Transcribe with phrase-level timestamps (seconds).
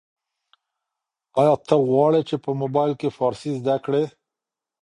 [1.39, 4.03] ایا ته غواړې چي په موبایل کي فارسي زده کړې؟